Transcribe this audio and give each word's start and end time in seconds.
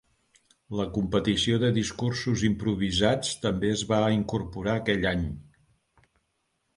La 0.77 0.85
competició 0.93 1.57
de 1.63 1.67
discursos 1.75 2.45
improvisats 2.49 3.35
també 3.43 3.69
es 3.75 3.83
va 3.91 3.99
incorporar 4.15 4.75
aquell 4.81 5.05
any. 5.11 5.29